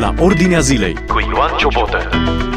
[0.00, 2.08] la Ordinea Zilei cu Ioan Ciobotă.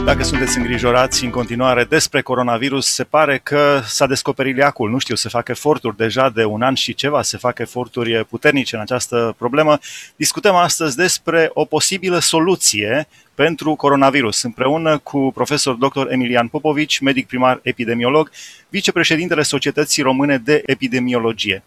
[0.06, 4.90] Dacă sunteți îngrijorați în continuare despre coronavirus, se pare că s-a descoperit leacul.
[4.90, 8.76] Nu știu, se fac eforturi deja de un an și ceva, se fac eforturi puternice
[8.76, 9.78] în această problemă.
[10.16, 16.12] Discutăm astăzi despre o posibilă soluție pentru coronavirus, împreună cu profesor dr.
[16.12, 18.32] Emilian Popovici, medic primar epidemiolog,
[18.70, 21.64] vicepreședintele Societății Române de Epidemiologie.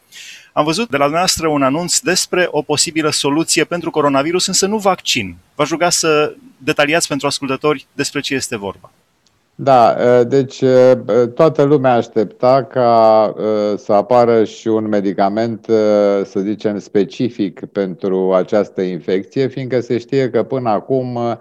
[0.59, 4.77] Am văzut de la dumneavoastră un anunț despre o posibilă soluție pentru coronavirus, însă nu
[4.77, 5.37] vaccin.
[5.55, 8.93] V-aș ruga să detaliați pentru ascultători despre ce este vorba.
[9.55, 10.63] Da, deci
[11.35, 13.35] toată lumea aștepta ca
[13.77, 15.65] să apară și un medicament,
[16.25, 21.39] să zicem, specific pentru această infecție, fiindcă se știe că până acum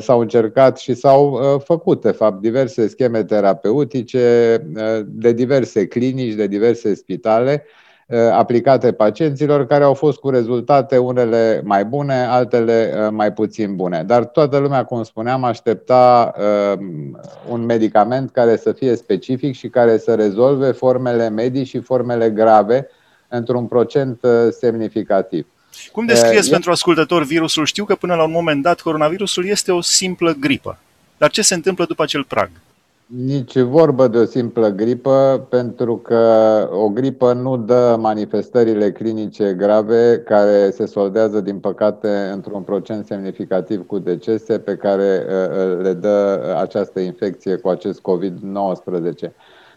[0.00, 4.58] s-au încercat și s-au făcut, de fapt, diverse scheme terapeutice
[5.06, 7.82] de diverse clinici, de diverse spitale, Uh,
[8.32, 14.02] aplicate pacienților, care au fost cu rezultate unele mai bune, altele uh, mai puțin bune.
[14.06, 16.78] Dar toată lumea, cum spuneam, aștepta uh,
[17.48, 22.88] un medicament care să fie specific și care să rezolve formele medii și formele grave
[23.28, 24.20] într-un procent
[24.50, 25.46] semnificativ.
[25.92, 26.52] Cum descrieți e...
[26.52, 27.64] pentru ascultător virusul?
[27.64, 30.78] Știu că până la un moment dat coronavirusul este o simplă gripă.
[31.18, 32.50] Dar ce se întâmplă după acel prag?
[33.06, 36.22] Nici vorbă de o simplă gripă, pentru că
[36.72, 43.86] o gripă nu dă manifestările clinice grave care se soldează, din păcate, într-un procent semnificativ
[43.86, 49.30] cu decese pe care uh, le dă această infecție cu acest COVID-19.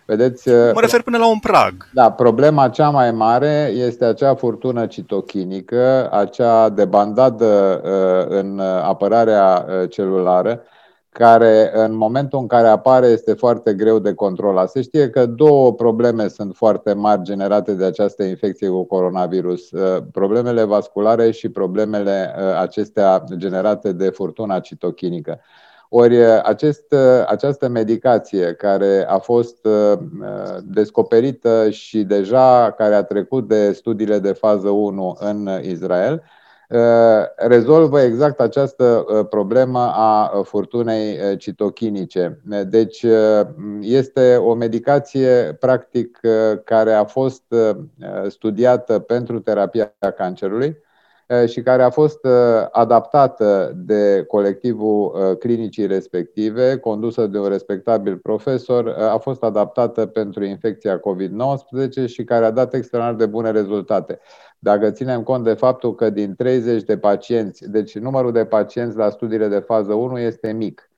[0.05, 1.73] Vedeți, uh, mă refer până la un prag.
[1.93, 10.61] Da, problema cea mai mare este acea furtună citochinică, acea debandadă uh, în apărarea celulară,
[11.09, 14.69] care în momentul în care apare este foarte greu de controlat.
[14.69, 19.71] Se știe că două probleme sunt foarte mari generate de această infecție cu coronavirus.
[19.71, 25.39] Uh, problemele vasculare și problemele uh, acestea generate de furtuna citochinică.
[25.89, 26.95] Ori uh, acest,
[27.27, 29.67] această medicație care a fost
[30.63, 36.37] descoperită și deja care a trecut de studiile de fază 1 în Israel, Uh,
[37.35, 42.41] rezolvă exact această uh, problemă a uh, furtunei citochinice.
[42.67, 43.05] Deci
[43.81, 46.19] este o medicație practic
[46.63, 47.43] care a fost
[48.27, 50.85] studiată pentru terapia cancerului
[51.47, 52.25] și care a fost
[52.71, 60.99] adaptată de colectivul clinicii respective, condusă de un respectabil profesor, a fost adaptată pentru infecția
[60.99, 64.19] COVID-19 și care a dat extraordinar de bune rezultate.
[64.59, 69.09] Dacă ținem cont de faptul că din 30 de pacienți, deci numărul de pacienți la
[69.09, 70.89] studiile de fază 1 este mic,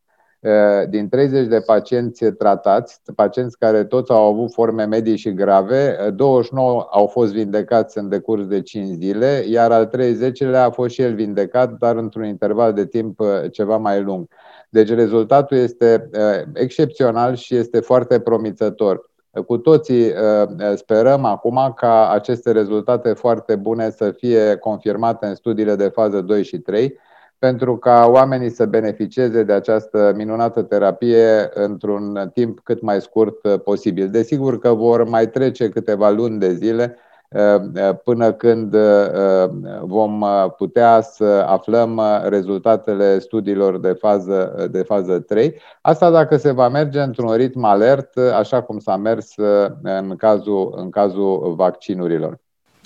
[0.89, 6.88] din 30 de pacienți tratați, pacienți care toți au avut forme medii și grave, 29
[6.91, 11.13] au fost vindecați în decurs de 5 zile, iar al 30-lea a fost și el
[11.13, 13.19] vindecat, dar într-un interval de timp
[13.51, 14.27] ceva mai lung.
[14.69, 16.09] Deci rezultatul este
[16.53, 19.09] excepțional și este foarte promițător.
[19.45, 20.13] Cu toții uh,
[20.59, 26.21] uh, sperăm acum ca aceste rezultate foarte bune să fie confirmate în studiile de fază
[26.21, 26.97] 2 și 3,
[27.39, 33.59] pentru ca oamenii să beneficieze de această minunată terapie într-un timp cât mai scurt uh,
[33.63, 34.09] posibil.
[34.09, 36.97] Desigur că vor mai trece câteva luni de zile
[37.29, 39.50] Uh, uh, până când uh,
[39.81, 40.23] vom
[40.57, 45.56] putea să aflăm rezultatele studiilor de fază, de fază 3.
[45.81, 49.33] Asta dacă se va merge într-un ritm alert, așa cum s-a mers
[49.81, 52.39] în cazul, în cazul vaccinurilor.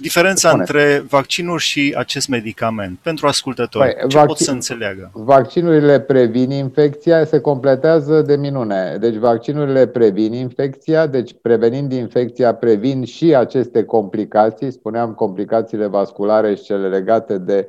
[0.03, 0.63] Diferența Spune.
[0.67, 5.11] între vaccinuri și acest medicament, pentru ascultători, păi, ce vaccin, pot să înțeleagă?
[5.13, 8.97] Vaccinurile previn infecția, se completează de minune.
[8.99, 16.63] Deci vaccinurile previn infecția, deci prevenind infecția previn și aceste complicații, spuneam complicațiile vasculare și
[16.63, 17.67] cele legate de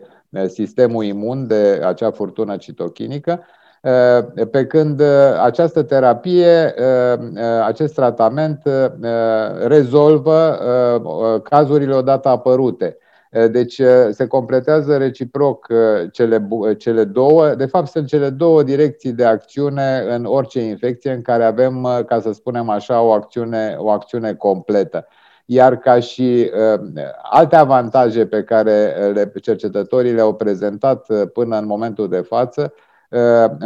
[0.49, 3.45] sistemul imun, de acea furtună citochinică.
[3.85, 5.07] Eh, pe când eh,
[5.43, 7.19] această terapie, eh,
[7.65, 8.63] acest tratament
[9.67, 10.59] rezolvă
[11.43, 12.99] cazurile odată apărute.
[13.51, 15.67] Deci se completează reciproc
[16.13, 16.49] cele,
[16.79, 17.49] cele două.
[17.49, 22.21] De fapt, sunt cele două direcții de acțiune în orice infecție în care avem, ca
[22.21, 25.07] să spunem așa, o acțiune, o acțiune completă.
[25.45, 26.51] Iar ca și
[27.23, 32.94] alte avantaje pe care le, cercetătorii le-au prezentat până în momentul de față, Uh,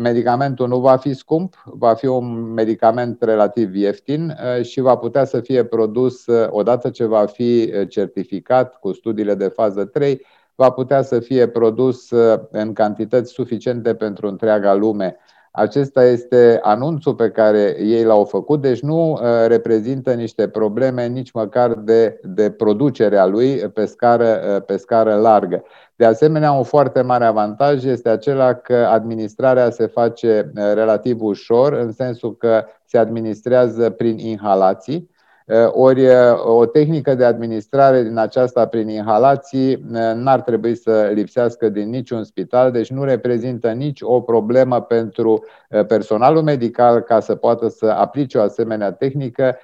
[0.01, 5.25] medicamentul nu va fi scump, va fi un medicament relativ ieftin uh, și va putea
[5.25, 10.71] să fie produs uh, odată ce va fi certificat cu studiile de fază 3, va
[10.71, 12.11] putea să fie produs
[12.51, 15.17] în cantități suficiente pentru întreaga lume
[15.59, 21.31] Acesta este anunțul pe care ei l-au făcut, deci nu uh, reprezintă niște probleme nici
[21.31, 25.65] măcar de, de producere a lui pe scară, uh, pe scară largă.
[25.99, 31.73] De asemenea, un foarte mare avantaj este acela că administrarea se face uh, relativ ușor,
[31.73, 35.11] în sensul că se administrează prin inhalații,
[35.49, 41.11] Eh, ori eh, o tehnică de administrare din aceasta prin inhalații eh, n-ar trebui să
[41.15, 45.45] lipsească din niciun spital, deci nu reprezintă nici o problemă pentru
[45.87, 49.57] personalul medical ca să poată să aplice o asemenea tehnică,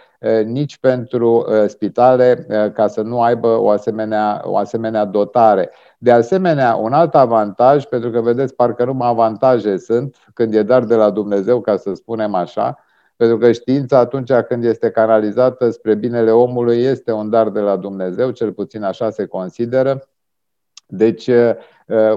[0.44, 5.70] nici pentru spitale ca să nu aibă o asemenea, o asemenea dotare.
[5.98, 10.84] De asemenea, un alt avantaj, pentru că vedeți, parcă numai avantaje sunt când e dar
[10.84, 12.78] de la Dumnezeu, ca să spunem așa,
[13.16, 17.76] pentru că știința, atunci când este canalizată spre binele omului, este un dar de la
[17.76, 20.08] Dumnezeu, cel puțin așa se consideră.
[20.86, 21.50] Deci, uh,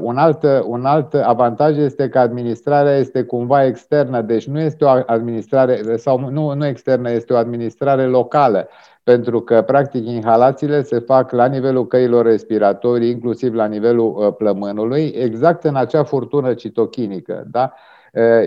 [0.02, 4.88] un alt, un alt avantaj este că administrarea este cumva externă, deci nu este o
[5.06, 8.68] administrare, sau nu, nu externă, este o administrare locală,
[9.04, 15.06] pentru că, practic, inhalațiile se fac la nivelul căilor respiratorii, inclusiv la nivelul uh, plămânului,
[15.06, 17.44] exact în acea furtună citochinică.
[17.52, 17.74] Da?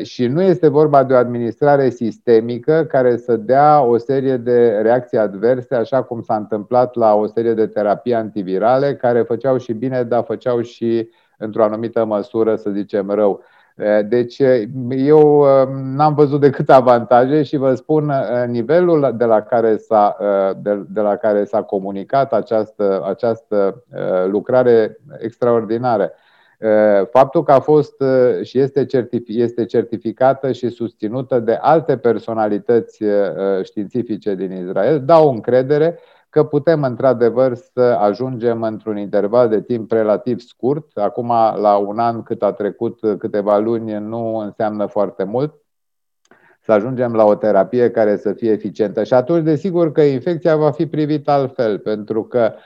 [0.03, 5.19] Și nu este vorba de o administrare sistemică care să dea o serie de reacții
[5.19, 10.03] adverse, așa cum s-a întâmplat la o serie de terapii antivirale, care făceau și bine,
[10.03, 11.09] dar făceau și,
[11.39, 13.43] într-o anumită măsură, să zicem, rău.
[14.09, 14.43] Deci
[14.91, 15.45] eu
[15.83, 18.13] n-am văzut decât avantaje și vă spun
[18.47, 20.17] nivelul de la care s-a,
[20.63, 23.85] de, de la care s-a comunicat această, această
[24.27, 26.11] lucrare extraordinară Eh,
[27.11, 33.05] faptul că a fost eh, și este, certific, este certificată și susținută de alte personalități
[33.05, 33.15] eh,
[33.63, 35.99] științifice din Israel dau încredere
[36.29, 40.97] că putem într-adevăr să ajungem într-un interval de timp relativ scurt.
[40.97, 41.29] Acum,
[41.61, 45.55] la un an cât a trecut, câteva luni, nu înseamnă foarte mult,
[46.61, 49.05] să ajungem la o terapie care să fie eficientă.
[49.05, 52.61] Și atunci, desigur că infecția va fi privită altfel, pentru că uh,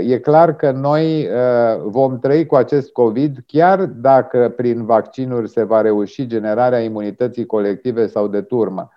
[0.00, 5.62] e clar că noi uh, vom trăi cu acest COVID, chiar dacă prin vaccinuri se
[5.62, 8.90] va reuși generarea imunității colective sau de turmă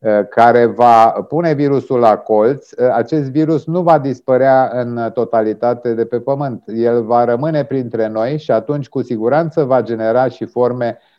[0.00, 6.04] uh, care va pune virusul la colț, acest virus nu va dispărea în totalitate de
[6.04, 6.62] pe pământ.
[6.66, 11.13] El va rămâne printre noi și atunci cu siguranță va genera și forme Uh,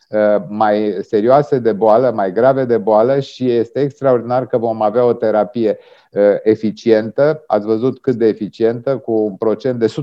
[0.47, 5.13] mai serioase de boală, mai grave de boală și este extraordinar că vom avea o
[5.13, 5.77] terapie
[6.12, 7.44] uh, eficientă.
[7.47, 9.94] Ați văzut cât de eficientă, cu un procent de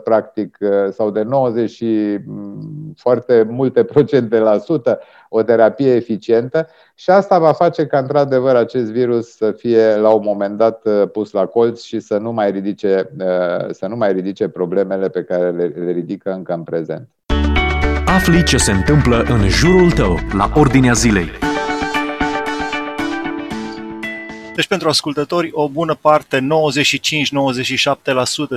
[0.00, 5.94] 100% practic uh, sau de 90 și mm, foarte multe procente la sută, o terapie
[5.94, 10.88] eficientă și asta va face ca într-adevăr acest virus să fie la un moment dat
[11.12, 13.10] pus la colț și să nu mai ridice,
[13.70, 17.08] să nu mai ridice problemele pe care le, le ridică încă în prezent.
[18.18, 21.30] Afli ce se întâmplă în jurul tău, la ordinea zilei.
[24.54, 26.42] Deci pentru ascultători, o bună parte, 95-97%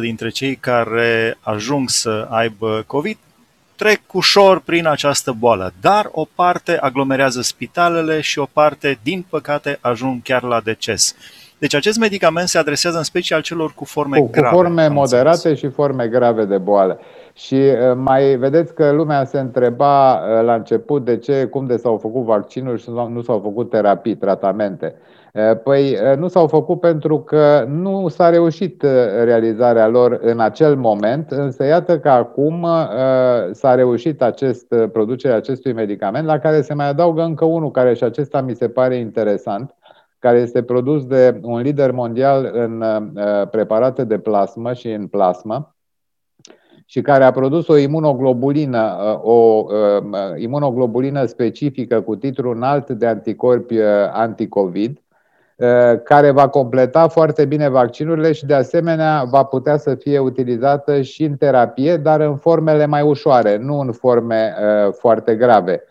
[0.01, 3.17] dintre cei care ajung să aibă COVID
[3.75, 9.77] trec ușor prin această boală, dar o parte aglomerează spitalele și o parte, din păcate,
[9.81, 11.15] ajung chiar la deces.
[11.61, 14.47] Deci acest medicament se adresează în special celor cu forme cu, grave.
[14.47, 16.99] Cu forme moderate și forme grave de boală.
[17.33, 21.77] Și uh, mai vedeți că lumea se întreba uh, la început de ce, cum de
[21.77, 24.95] s-au făcut vaccinuri și nu s-au făcut terapii, tratamente.
[25.33, 28.85] Uh, păi nu s-au făcut pentru că nu s-a reușit
[29.23, 32.67] realizarea lor în acel moment, însă iată că acum
[33.51, 38.03] s-a reușit acest, producerea acestui medicament, la care se mai adaugă încă unul, care și
[38.03, 39.75] acesta mi se pare interesant,
[40.21, 42.83] care este produs de un lider mondial în
[43.51, 45.75] preparate de plasmă și în plasmă,
[46.91, 53.07] și care a produs o imunoglobulină, uh, o uh, imunoglobulină specifică cu titlu înalt de
[53.07, 55.01] anticorpi uh, anticovid,
[56.03, 61.23] care va completa foarte bine vaccinurile și de asemenea va putea să fie utilizată și
[61.23, 64.53] în terapie, dar în formele mai ușoare, nu în forme
[64.91, 65.83] foarte grave.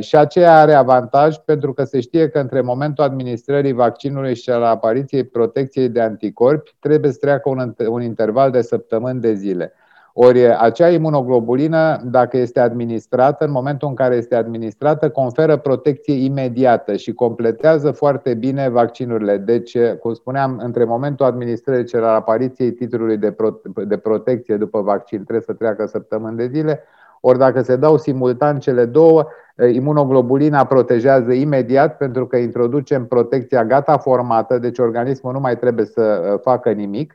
[0.00, 4.62] Și aceea are avantaj pentru că se știe că între momentul administrării vaccinului și al
[4.62, 9.72] apariției protecției de anticorpi trebuie să treacă un, un interval de săptămâni de zile.
[10.12, 16.96] Ori acea imunoglobulină, dacă este administrată, în momentul în care este administrată, conferă protecție imediată
[16.96, 19.36] și completează foarte bine vaccinurile.
[19.36, 24.80] Deci, cum spuneam, între momentul administrării și al apariției titlului de, pro- de protecție după
[24.80, 26.80] vaccin trebuie să treacă săptămâni de zile,
[27.20, 29.26] ori dacă se dau simultan cele două,
[29.72, 36.38] imunoglobulina protejează imediat pentru că introducem protecția gata formată, deci organismul nu mai trebuie să
[36.42, 37.14] facă nimic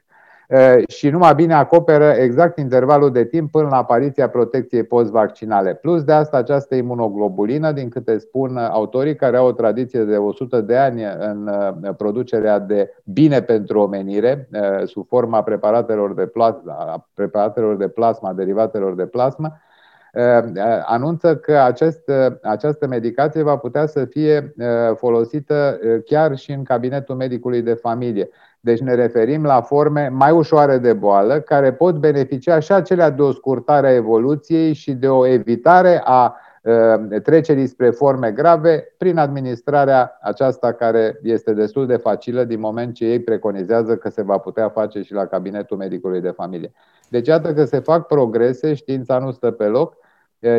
[0.88, 5.74] și numai bine acoperă exact intervalul de timp până la apariția protecției post-vaccinale.
[5.74, 10.62] Plus de asta, această imunoglobulină, din câte spun autorii care au o tradiție de 100
[10.62, 11.50] de ani în
[11.98, 14.50] producerea de bine pentru omenire,
[14.84, 19.58] sub forma preparatelor de plasma, preparatelor de plasma derivatelor de plasmă,
[20.86, 24.54] anunță că acest, această medicație va putea să fie
[24.96, 28.30] folosită chiar și în cabinetul medicului de familie.
[28.66, 33.22] Deci ne referim la forme mai ușoare de boală, care pot beneficia și acelea de
[33.22, 39.18] o scurtare a evoluției și de o evitare a uh, trecerii spre forme grave prin
[39.18, 44.38] administrarea aceasta care este destul de facilă din moment ce ei preconizează că se va
[44.38, 46.72] putea face și la cabinetul medicului de familie.
[47.10, 50.05] Deci iată că se fac progrese, știința nu stă pe loc uh,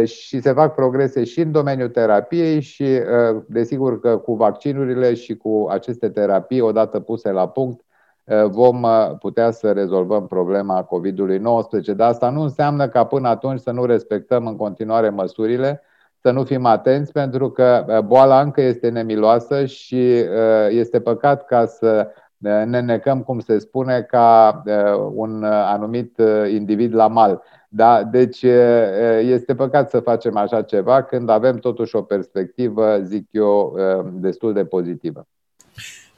[0.05, 5.37] și se fac progrese și în domeniul terapiei și uh, desigur că cu vaccinurile și
[5.37, 7.81] cu aceste terapii odată puse la punct
[8.27, 11.95] Eh, vom eh, putea să rezolvăm problema COVID-19.
[11.97, 15.83] Dar asta nu înseamnă ca până atunci să nu respectăm în continuare măsurile,
[16.21, 20.25] să nu fim atenți, pentru că eh, boala încă este nemiloasă și
[20.69, 24.63] este păcat ca să ne necăm, cum se spune, ca
[25.15, 27.43] un anumit individ la mal.
[27.77, 28.03] Da?
[28.03, 28.43] Deci
[29.23, 33.77] este păcat să facem așa ceva când avem totuși o perspectivă, zic eu,
[34.21, 35.27] destul de pozitivă.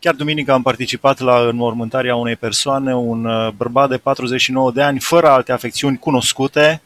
[0.00, 4.98] Chiar duminică am participat la înmormântarea unei persoane, un uh, bărbat de 49 de ani,
[4.98, 6.82] fără alte afecțiuni cunoscute,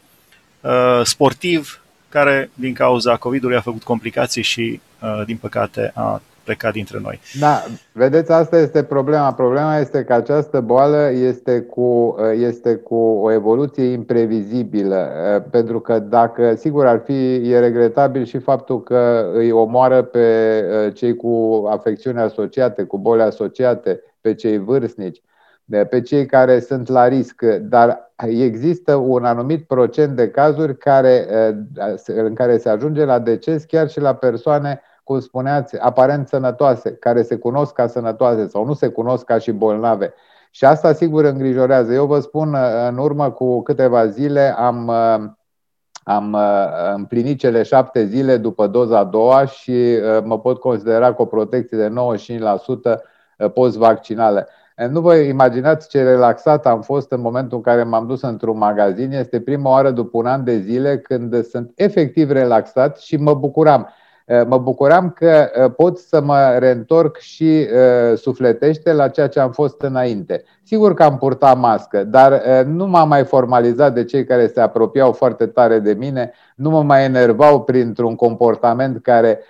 [0.61, 6.73] uh, sportiv, care din cauza COVID-ului a făcut complicații și, uh, din păcate, a plecat
[6.73, 7.21] dintre noi.
[7.41, 9.33] Da, vedeți, asta este problema.
[9.33, 15.09] Problema este că această boală este cu, este cu o evoluție imprevizibilă,
[15.51, 21.17] pentru că dacă, sigur, ar fi, e regretabil și faptul că îi omoară pe cei
[21.17, 25.23] cu afecțiuni asociate, cu boli asociate, pe cei vârstnici,
[25.91, 31.27] pe cei care sunt la risc, dar există un anumit procent de cazuri care,
[32.07, 37.23] în care se ajunge la deces chiar și la persoane cum spuneați, aparent sănătoase, care
[37.23, 40.15] se cunosc ca sănătoase sau nu se cunosc ca și bolnave.
[40.51, 41.93] Și asta sigur îngrijorează.
[41.93, 42.57] Eu vă spun,
[42.89, 44.89] în urmă cu câteva zile am,
[46.03, 46.37] am
[46.95, 51.79] împlinit cele șapte zile după doza a doua și mă pot considera cu o protecție
[51.79, 51.93] de
[53.47, 54.49] 95% post-vaccinală.
[54.91, 59.13] Nu vă imaginați ce relaxat am fost în momentul în care m-am dus într-un magazin.
[59.13, 63.89] Este prima oară după un an de zile când sunt efectiv relaxat și mă bucuram.
[64.27, 67.69] Eh, mă bucuram că eh, pot să mă reîntorc și eh,
[68.17, 70.45] sufletește la ceea ce am fost înainte.
[70.63, 75.13] Sigur că am purtat mască, dar nu m-am mai formalizat de cei care se apropiau
[75.13, 79.41] foarte tare de mine, nu mă mai enervau printr-un comportament care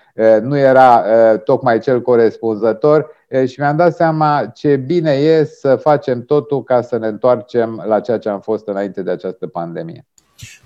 [0.43, 1.05] nu era
[1.45, 3.11] tocmai cel corespunzător
[3.45, 8.01] și mi-am dat seama ce bine e să facem totul ca să ne întoarcem la
[8.01, 10.07] ceea ce am fost înainte de această pandemie.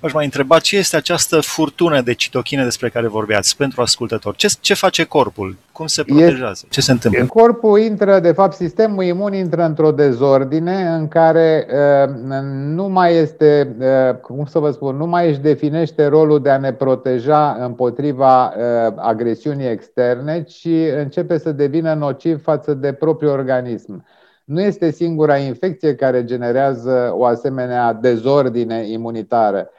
[0.00, 4.36] Aș mai întreba ce este această furtună de citochine despre care vorbeați pentru ascultător.
[4.36, 5.56] Ce, ce face corpul?
[5.72, 6.66] Cum se protejează?
[6.68, 7.26] Ce se întâmplă?
[7.26, 12.12] Corpul intră, de fapt, sistemul imun intră într-o dezordine în care uh,
[12.52, 16.58] nu mai este, uh, cum să vă spun, nu mai își definește rolul de a
[16.58, 24.04] ne proteja împotriva uh, agresiunii externe, ci începe să devină nociv față de propriul organism.
[24.44, 29.70] Nu este singura infecție care generează o asemenea dezordine imunitară.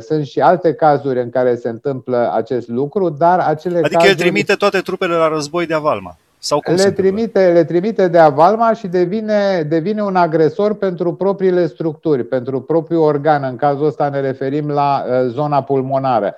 [0.00, 4.10] Sunt și alte cazuri în care se întâmplă acest lucru, dar acele Adică cazuri...
[4.12, 6.16] el trimite toate trupele la război de avalma.
[6.38, 11.66] Sau cum le, trimite, le trimite de avalma și devine, devine un agresor pentru propriile
[11.66, 13.42] structuri, pentru propriul organ.
[13.44, 16.34] În cazul ăsta ne referim la zona pulmonară.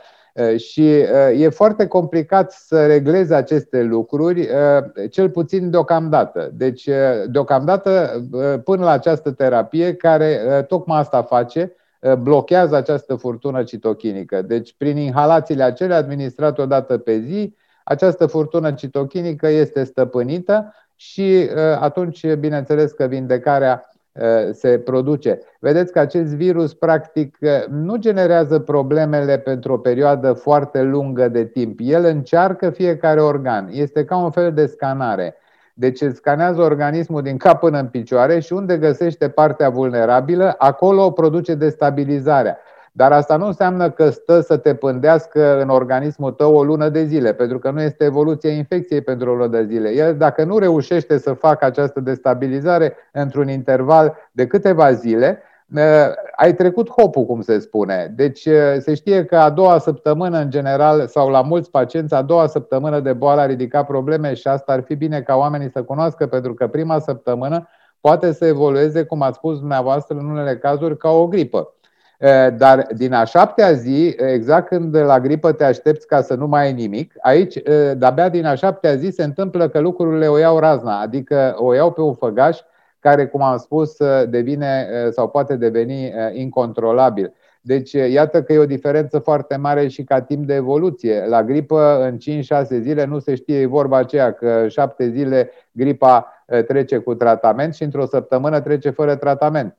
[0.56, 0.90] Și
[1.37, 4.49] e foarte complicat să reglezi aceste lucruri,
[5.11, 6.50] cel puțin deocamdată.
[6.54, 6.88] Deci,
[7.26, 8.22] deocamdată,
[8.64, 11.72] până la această terapie, care tocmai asta face,
[12.18, 14.42] blochează această furtună citochinică.
[14.42, 17.54] Deci, prin inhalațiile acelea administrate o dată pe zi,
[17.85, 25.40] această furtună citochinică este stăpânită și atunci, bineînțeles că vindecarea Uh, se produce.
[25.61, 31.44] Vedeți că acest virus, practic, uh, nu generează problemele pentru o perioadă foarte lungă de
[31.44, 31.78] timp.
[31.82, 33.68] El încearcă fiecare organ.
[33.71, 35.35] Este ca un fel de scanare.
[35.75, 41.11] Deci îți scanează organismul din cap până în picioare și unde găsește partea vulnerabilă, acolo
[41.11, 42.59] produce destabilizarea.
[42.95, 47.05] Dar asta nu înseamnă că stă să te pândească în organismul tău o lună de
[47.05, 49.91] zile, pentru că nu este evoluția infecției pentru o lună de zile.
[49.91, 55.51] El, dacă nu reușește să facă această destabilizare într-un interval de câteva zile, ă,
[56.37, 58.12] ai trecut hopul, cum se spune.
[58.17, 62.23] Deci ă, se știe că a doua săptămână, în general, sau la mulți pacienți, a
[62.23, 65.83] doua săptămână de boală a ridicat probleme și asta ar fi bine ca oamenii să
[65.83, 67.69] cunoască, pentru că prima săptămână
[68.00, 71.75] poate să evolueze, cum ați spus dumneavoastră, în unele cazuri, ca o gripă.
[72.57, 76.62] Dar din a șaptea zi, exact când la gripă te aștepți ca să nu mai
[76.62, 77.59] ai nimic, aici,
[77.97, 81.93] de-abia din a șaptea zi se întâmplă că lucrurile o iau razna, adică o iau
[81.93, 82.61] pe un făgaș
[83.02, 83.97] care, cum am spus,
[84.28, 87.32] devine sau poate deveni incontrolabil.
[87.61, 91.25] Deci, iată că e o diferență foarte mare și ca timp de evoluție.
[91.28, 96.44] La gripă, în 5-6 zile, nu se știe, e vorba aceea că 7 zile gripa
[96.66, 99.76] trece cu tratament și într-o săptămână trece fără tratament.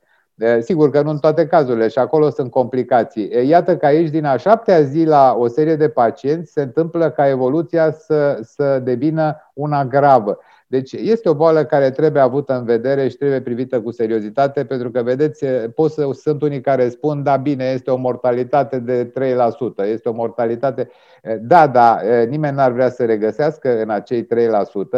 [0.60, 3.48] Sigur că nu în toate cazurile și acolo sunt complicații.
[3.48, 7.28] Iată că aici, din a șaptea zi la o serie de pacienți, se întâmplă ca
[7.28, 10.38] evoluția să, să devină una gravă.
[10.74, 14.90] Deci este o boală care trebuie avută în vedere și trebuie privită cu seriozitate, pentru
[14.90, 19.12] că, vedeți, pot să, sunt unii care spun, da, bine, este o mortalitate de
[19.84, 20.90] 3%, este o mortalitate...
[21.40, 24.26] Da, da, nimeni n-ar vrea să regăsească în acei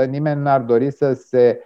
[0.05, 1.61] 3%, nimeni n-ar dori să se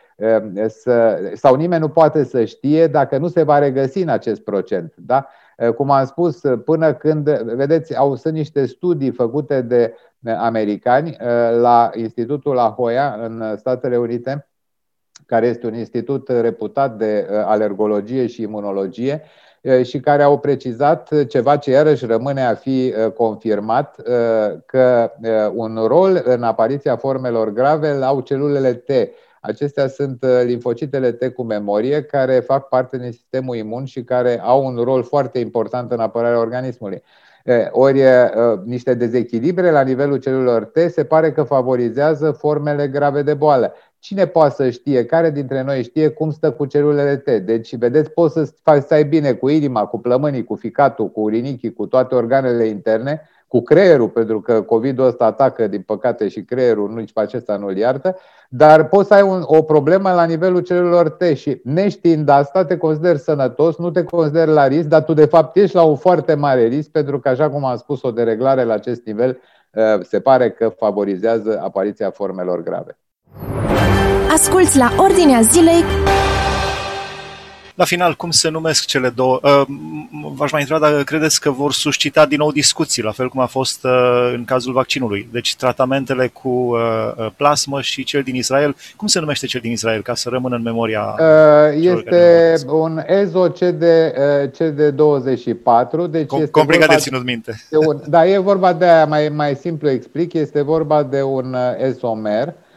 [0.66, 4.94] să, sau nimeni nu poate să știe dacă nu se va regăsi în acest procent.
[4.96, 5.28] Da?
[5.76, 9.94] Cum am spus, până când, vedeți, au sunt niște studii făcute de
[10.38, 11.16] americani
[11.60, 14.48] la Institutul La Jolla în Statele Unite,
[15.26, 19.22] care este un institut reputat de alergologie și imunologie,
[19.82, 24.02] și care au precizat ceva ce iarăși rămâne a fi confirmat,
[24.66, 25.12] că
[25.54, 28.90] un rol în apariția formelor grave au celulele T,
[29.40, 34.40] Acestea sunt uh, limfocitele T cu memorie care fac parte din sistemul imun și care
[34.40, 37.02] au un rol foarte important în apărarea organismului.
[37.70, 38.02] Ori
[38.64, 43.72] niște dezechilibre la nivelul celulelor T se pare că favorizează formele grave de boală.
[43.98, 47.30] Cine poate să știe, care dintre noi știe cum stă cu celulele T?
[47.30, 51.86] Deci, vedeți, poți să stai bine cu inima, cu plămânii, cu ficatul, cu urinichii, cu
[51.86, 57.12] toate organele interne, cu creierul, pentru că COVID-ul ăsta atacă, din păcate, și creierul, nici
[57.12, 58.16] pe acesta nu-l iartă,
[58.48, 62.76] dar poți să ai un, o problemă la nivelul celulelor T și neștiind asta, te
[62.76, 66.34] consideri sănătos, nu te consideri la risc, dar tu de fapt ești la un foarte
[66.34, 69.40] mare risc, pentru că, așa cum am spus, o dereglare la acest nivel
[69.72, 72.98] uh, se pare că favorizează apariția formelor grave.
[74.32, 75.82] Asculți la Ordinea Zilei
[77.74, 79.40] la final, cum se numesc cele două?
[79.42, 79.62] Uh,
[80.34, 83.46] v-aș mai întreba dacă credeți că vor suscita din nou discuții, la fel cum a
[83.46, 85.28] fost uh, în cazul vaccinului.
[85.32, 88.76] Deci tratamentele cu uh, plasmă și cel din Israel.
[88.96, 91.14] Cum se numește cel din Israel, ca să rămână în memoria
[91.80, 93.84] Este un EZO CD,
[94.50, 96.10] CD24.
[96.10, 97.66] Deci Com- este complicat de ținut minte.
[97.70, 101.56] De un, da, e vorba de aia, mai, mai simplu explic, este vorba de un
[101.78, 102.68] esomer Eh,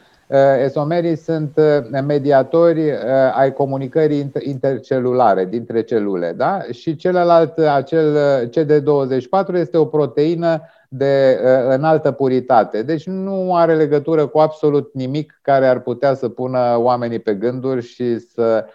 [0.64, 2.98] esomerii sunt eh, mediatori eh,
[3.34, 6.34] ai comunicării intercelulare dintre celule.
[6.38, 6.62] Da?
[6.72, 8.18] Și celălalt, acel
[8.48, 12.84] CD24, este o proteină de înaltă puritate.
[12.84, 17.82] Deci nu are legătură cu absolut nimic care ar putea să pună oamenii pe gânduri
[17.82, 18.66] și să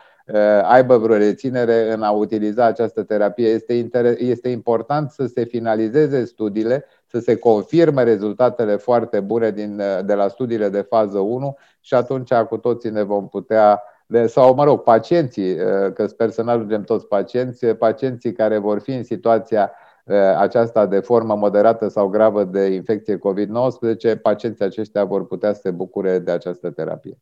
[0.62, 3.48] aibă vreo reținere în a utiliza această terapie.
[3.48, 10.14] Este, este important să se finalizeze studiile să se confirme rezultatele foarte bune din, de
[10.14, 13.82] la studiile de fază 1 și atunci cu toții ne vom putea,
[14.26, 15.56] sau mă rog, pacienții,
[15.94, 19.72] că sper să nu ajungem toți pacienți, pacienții care vor fi în situația
[20.38, 25.70] aceasta de formă moderată sau gravă de infecție COVID-19, pacienții aceștia vor putea să se
[25.70, 27.18] bucure de această terapie.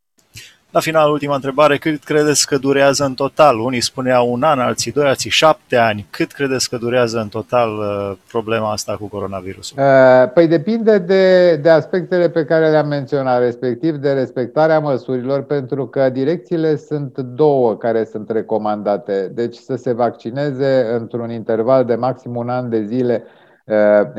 [0.76, 3.58] La final, ultima întrebare, cât credeți că durează în total?
[3.58, 6.06] Unii spuneau un an, alții doi, alții șapte ani.
[6.10, 9.78] Cât credeți că durează în total uh, problema asta cu coronavirusul?
[9.78, 15.86] Uh, păi depinde de, de aspectele pe care le-am menționat, respectiv de respectarea măsurilor, pentru
[15.86, 19.30] că direcțiile sunt două care sunt recomandate.
[19.34, 23.45] Deci să se vaccineze într-un interval de maxim un an de zile Uh,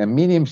[0.05, 0.47] minim 60-70%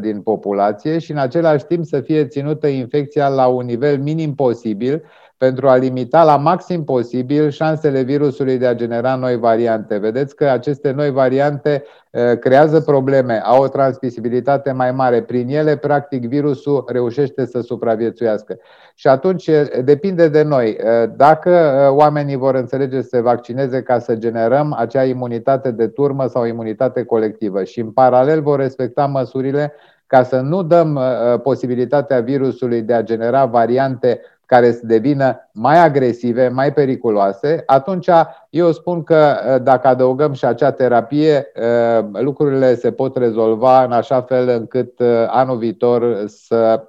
[0.00, 5.02] din populație și în același timp să fie ținută infecția la un nivel minim posibil
[5.38, 9.96] pentru a limita la maxim posibil șansele virusului de a genera noi variante.
[9.96, 15.22] Vedeți că aceste noi variante uh, creează probleme, au o transmisibilitate mai mare.
[15.22, 18.58] Prin ele, practic, virusul reușește să supraviețuiască.
[18.94, 19.50] Și atunci
[19.84, 20.76] depinde de noi.
[21.16, 21.50] Dacă
[21.90, 27.04] oamenii vor înțelege să se vaccineze ca să generăm acea imunitate de turmă sau imunitate
[27.04, 29.72] colectivă și în paralel vor respecta măsurile
[30.06, 31.00] ca să nu dăm
[31.42, 38.08] posibilitatea virusului de a genera variante care să devină mai agresive, mai periculoase, atunci
[38.50, 43.92] eu spun că uh, dacă adăugăm și acea terapie, uh, lucrurile se pot rezolva în
[43.92, 46.82] așa fel încât uh, anul viitor să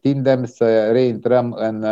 [0.00, 1.84] tindem să reintrăm în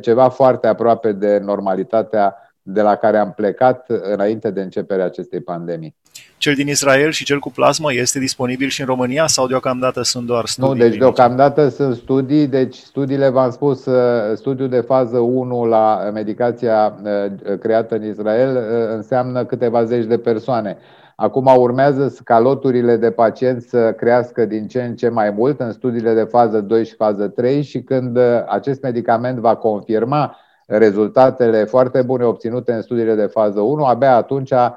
[0.00, 5.94] ceva foarte aproape de normalitatea de la care am plecat înainte de începerea acestei pandemii.
[6.36, 10.26] Cel din Israel și cel cu plasmă este disponibil și în România sau deocamdată sunt
[10.26, 10.70] doar studii?
[10.70, 11.04] Nu, deci clinice?
[11.04, 17.58] deocamdată sunt studii, deci studiile, v-am spus, uh, studiul de fază 1 la medicația uh,
[17.58, 20.78] creată în Israel uh, înseamnă câteva zeci de persoane.
[21.16, 25.72] Acum urmează ca loturile de pacienți să crească din ce în ce mai mult în
[25.72, 30.36] studiile de fază 2 și fază 3 și când acest medicament va confirma
[30.68, 34.70] rezultatele foarte bune obținute în studiile de fază 1, abia atunci uh,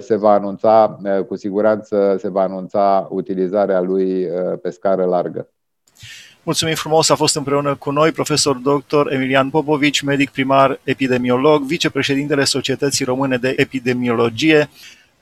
[0.00, 5.48] se va anunța, uh, cu siguranță se va anunța utilizarea lui uh, pe scară largă.
[6.42, 9.12] Mulțumim frumos, a fost împreună cu noi profesor dr.
[9.12, 14.68] Emilian Popovici, medic primar epidemiolog, vicepreședintele Societății Române de Epidemiologie.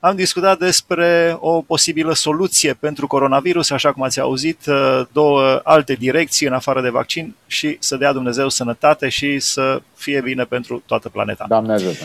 [0.07, 5.92] Am discutat despre o posibilă soluție pentru coronavirus, așa cum ați auzit, uh, două alte
[5.92, 10.83] direcții în afară de vaccin și să dea Dumnezeu sănătate și să fie bine pentru
[10.87, 11.45] toată planeta.
[11.49, 12.05] Doamne ajută!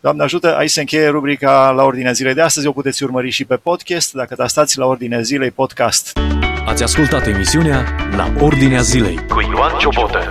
[0.00, 2.66] Doamne ajută, aici se încheie rubrica La Ordinea Zilei de astăzi.
[2.66, 6.18] O puteți urmări și pe podcast, dacă tastați La Ordinea Zilei podcast.
[6.66, 7.84] Ați ascultat emisiunea
[8.16, 10.28] La Ordinea Zilei cu Ioan Ciobotă.